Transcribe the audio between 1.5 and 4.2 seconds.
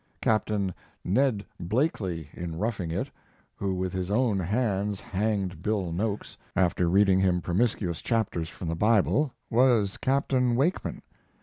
Blakely," in 'Roughing It', who with his